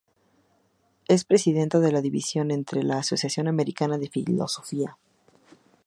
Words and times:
Es 1.07 1.25
presidenta 1.25 1.77
de 1.79 1.91
la 1.91 2.01
División 2.01 2.49
Este 2.49 2.77
de 2.79 2.83
la 2.85 2.97
Asociación 2.97 3.47
Americana 3.47 3.99
de 3.99 4.09
Filosofía. 4.09 4.97